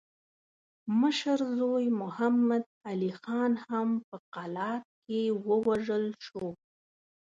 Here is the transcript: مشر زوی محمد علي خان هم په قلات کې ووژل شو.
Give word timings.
مشر 1.01 1.37
زوی 1.59 1.85
محمد 2.01 2.63
علي 2.89 3.11
خان 3.21 3.51
هم 3.67 3.89
په 4.07 4.15
قلات 4.35 4.83
کې 5.05 5.21
ووژل 5.47 6.05
شو. 6.25 6.47